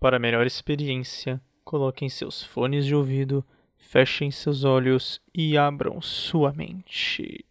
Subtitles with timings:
[0.00, 3.44] Para melhor experiência, coloquem seus fones de ouvido,
[3.76, 7.44] fechem seus olhos e abram sua mente.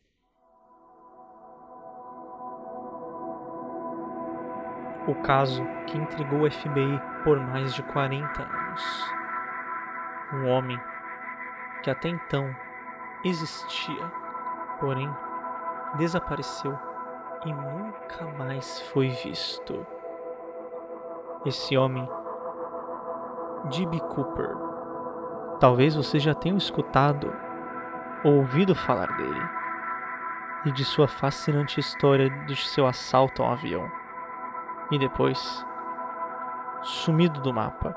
[5.10, 8.84] O caso que intrigou o FBI por mais de 40 anos.
[10.34, 10.80] Um homem
[11.84, 12.50] que até então
[13.26, 14.12] existia,
[14.80, 15.10] porém
[15.98, 16.80] desapareceu
[17.46, 19.86] e nunca mais foi visto.
[21.46, 22.08] Esse homem,
[23.70, 24.00] D.B.
[24.00, 24.56] Cooper.
[25.60, 27.34] Talvez você já tenha escutado
[28.24, 29.42] ou ouvido falar dele
[30.66, 33.92] e de sua fascinante história de seu assalto a um avião
[34.92, 35.66] e depois
[36.82, 37.96] sumido do mapa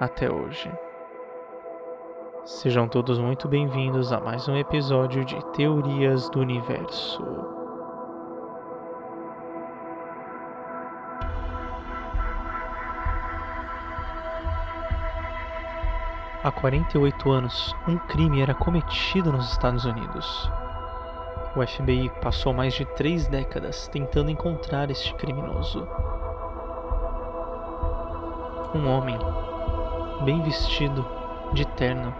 [0.00, 0.70] até hoje.
[2.44, 7.53] Sejam todos muito bem-vindos a mais um episódio de Teorias do Universo.
[16.44, 20.50] Há 48 anos, um crime era cometido nos Estados Unidos.
[21.56, 25.88] O FBI passou mais de três décadas tentando encontrar este criminoso.
[28.74, 29.18] Um homem,
[30.26, 31.08] bem vestido,
[31.54, 32.14] de terno,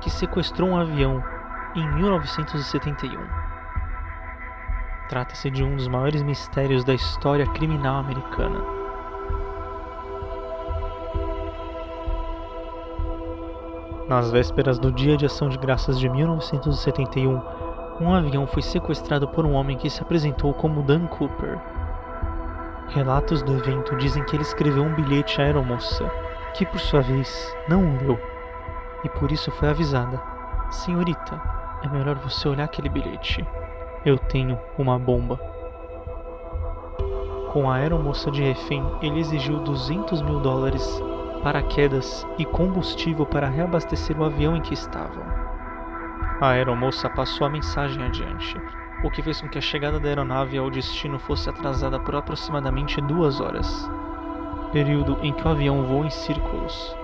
[0.00, 1.22] que sequestrou um avião
[1.76, 3.16] em 1971.
[5.08, 8.83] Trata-se de um dos maiores mistérios da história criminal americana.
[14.08, 17.40] Nas vésperas do Dia de Ação de Graças de 1971,
[17.98, 21.58] um avião foi sequestrado por um homem que se apresentou como Dan Cooper.
[22.88, 26.04] Relatos do evento dizem que ele escreveu um bilhete à aeromoça,
[26.52, 28.20] que por sua vez não o leu,
[29.04, 30.20] e por isso foi avisada:
[30.70, 31.40] Senhorita,
[31.82, 33.42] é melhor você olhar aquele bilhete.
[34.04, 35.40] Eu tenho uma bomba.
[37.54, 41.02] Com a aeromoça de refém, ele exigiu 200 mil dólares,
[41.44, 45.22] paraquedas e combustível para reabastecer o avião em que estavam.
[46.40, 48.58] A aeromoça passou a mensagem adiante,
[49.04, 52.98] o que fez com que a chegada da aeronave ao destino fosse atrasada por aproximadamente
[53.02, 53.90] duas horas,
[54.72, 56.96] período em que o avião voa em círculos.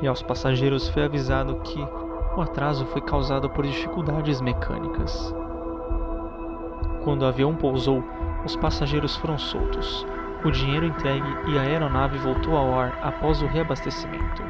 [0.00, 1.80] E aos passageiros foi avisado que
[2.36, 5.34] o atraso foi causado por dificuldades mecânicas.
[7.02, 8.04] Quando o avião pousou,
[8.44, 10.06] os passageiros foram soltos,
[10.44, 14.42] o dinheiro entregue e a aeronave voltou ao ar após o reabastecimento.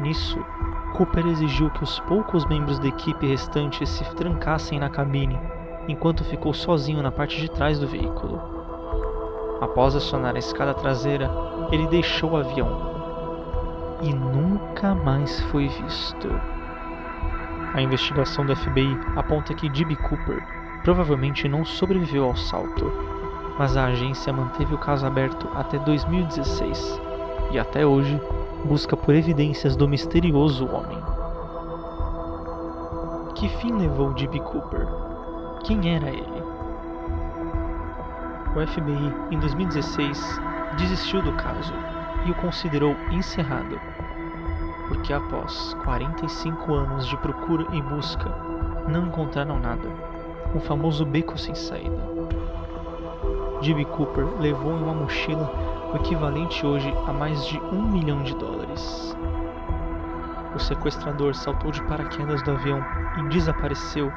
[0.00, 0.38] Nisso,
[0.94, 5.38] Cooper exigiu que os poucos membros da equipe restantes se trancassem na cabine,
[5.88, 8.40] enquanto ficou sozinho na parte de trás do veículo.
[9.60, 11.30] Após acionar a escada traseira,
[11.72, 12.94] ele deixou o avião
[14.02, 16.28] e nunca mais foi visto.
[17.72, 19.96] A investigação do FBI aponta que D.B.
[19.96, 20.46] Cooper
[20.82, 23.13] provavelmente não sobreviveu ao salto,
[23.58, 27.00] mas a agência manteve o caso aberto até 2016
[27.50, 28.20] e até hoje
[28.64, 30.98] busca por evidências do misterioso homem.
[33.34, 34.40] Que fim levou D.B.
[34.40, 34.86] Cooper?
[35.64, 36.42] Quem era ele?
[38.56, 40.40] O FBI, em 2016,
[40.76, 41.74] desistiu do caso
[42.24, 43.80] e o considerou encerrado,
[44.88, 48.30] porque após 45 anos de procura e busca,
[48.88, 49.88] não encontraram nada,
[50.54, 52.13] um famoso beco sem saída.
[53.60, 53.84] D.B.
[53.86, 55.50] Cooper levou em uma mochila
[55.92, 59.16] o equivalente hoje a mais de um milhão de dólares.
[60.54, 62.84] O sequestrador saltou de paraquedas do avião
[63.18, 64.12] e desapareceu,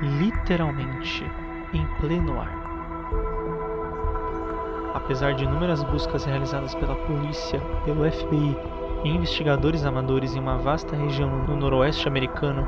[0.00, 1.24] literalmente,
[1.72, 2.66] em pleno ar.
[4.94, 8.56] Apesar de inúmeras buscas realizadas pela polícia, pelo FBI
[9.04, 12.66] e investigadores amadores em uma vasta região no noroeste americano,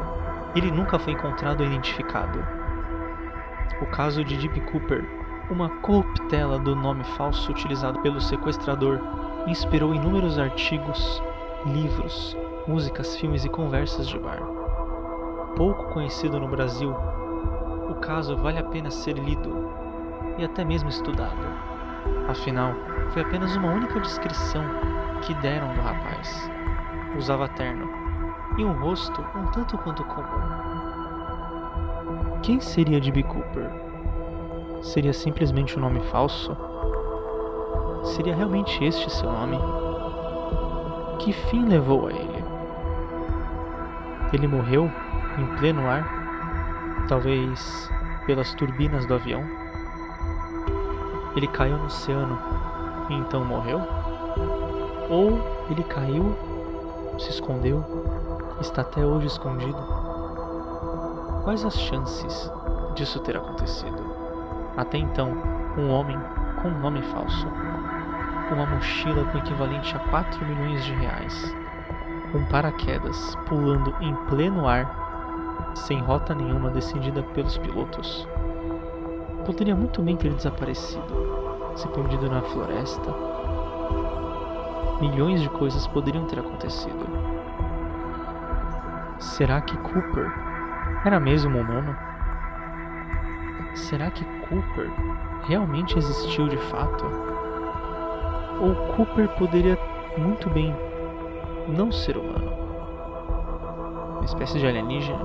[0.55, 2.45] ele nunca foi encontrado ou identificado.
[3.81, 4.61] O caso de D.B.
[4.63, 5.18] Cooper,
[5.51, 9.01] uma corruptela do nome falso utilizado pelo sequestrador,
[9.47, 11.23] inspirou inúmeros artigos,
[11.65, 12.37] livros,
[12.67, 14.41] músicas, filmes e conversas de bar.
[15.57, 16.95] Pouco conhecido no Brasil,
[17.89, 19.71] o caso vale a pena ser lido
[20.37, 21.37] e até mesmo estudado.
[22.29, 22.75] Afinal,
[23.11, 24.63] foi apenas uma única descrição
[25.23, 26.51] que deram do rapaz.
[27.17, 27.89] Usava terno
[28.59, 30.69] e um rosto um tanto quanto comum.
[32.43, 33.23] Quem seria D.B.
[33.25, 33.88] Cooper?
[34.83, 36.57] Seria simplesmente um nome falso?
[38.05, 39.59] Seria realmente este seu nome?
[41.19, 42.45] Que fim levou a ele?
[44.33, 44.91] Ele morreu
[45.37, 47.07] em pleno ar?
[47.09, 47.91] Talvez
[48.27, 49.43] pelas turbinas do avião?
[51.35, 52.39] Ele caiu no oceano
[53.11, 53.81] e então morreu?
[55.11, 55.41] Ou
[55.71, 56.37] ele caiu,
[57.19, 57.85] se escondeu,
[58.61, 59.79] está até hoje escondido?
[61.43, 62.51] Quais as chances
[62.95, 64.08] disso ter acontecido?
[64.79, 65.33] Até então,
[65.77, 66.17] um homem
[66.63, 67.49] com um nome falso.
[68.53, 71.55] uma mochila com equivalente a 4 milhões de reais,
[72.33, 78.27] com paraquedas pulando em pleno ar, sem rota nenhuma decidida pelos pilotos.
[79.45, 83.13] Poderia muito bem ter desaparecido, se perdido na floresta.
[85.01, 87.05] Milhões de coisas poderiam ter acontecido.
[89.19, 90.33] Será que Cooper
[91.05, 92.08] era mesmo humano?
[93.75, 94.91] Será que Cooper
[95.47, 97.05] realmente existiu de fato?
[98.61, 99.79] Ou Cooper poderia
[100.17, 100.75] muito bem
[101.69, 102.51] não ser humano?
[104.17, 105.19] Uma espécie de alienígena?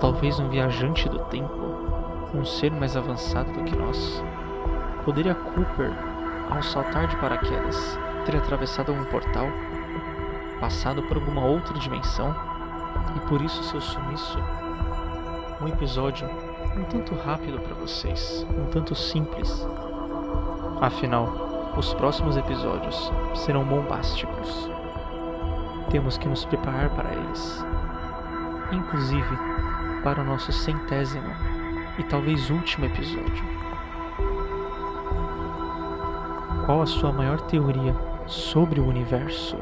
[0.00, 1.54] Talvez um viajante do tempo?
[2.34, 4.22] Um ser mais avançado do que nós?
[5.04, 5.92] Poderia Cooper,
[6.50, 9.46] ao saltar de paraquedas, ter atravessado um portal?
[10.60, 12.34] Passado por alguma outra dimensão?
[13.14, 14.38] E por isso seu sumiço?
[15.60, 16.28] Um episódio
[16.76, 19.66] um tanto rápido para vocês, um tanto simples.
[20.80, 24.70] Afinal, os próximos episódios serão bombásticos.
[25.90, 27.64] Temos que nos preparar para eles.
[28.72, 29.38] Inclusive
[30.02, 31.30] para o nosso centésimo
[31.98, 33.44] e talvez último episódio.
[36.66, 37.94] Qual a sua maior teoria
[38.26, 39.56] sobre o universo?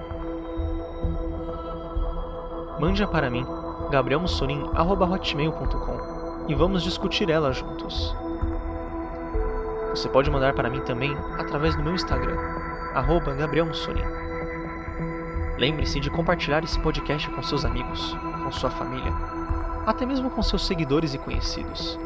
[2.81, 3.47] Mande para mim,
[3.91, 6.04] gabrielmussolim.hotmail.com
[6.49, 8.15] e vamos discutir ela juntos.
[9.91, 12.37] Você pode mandar para mim também através do meu Instagram,
[13.37, 13.67] Gabriel
[15.57, 19.13] Lembre-se de compartilhar esse podcast com seus amigos, com sua família,
[19.87, 21.99] até mesmo com seus seguidores e conhecidos.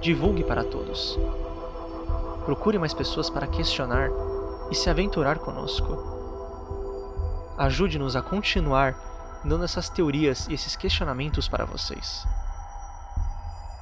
[0.00, 1.18] Divulgue para todos.
[2.44, 4.10] Procure mais pessoas para questionar
[4.70, 5.98] e se aventurar conosco.
[7.56, 8.94] Ajude-nos a continuar
[9.44, 12.26] dando essas teorias e esses questionamentos para vocês.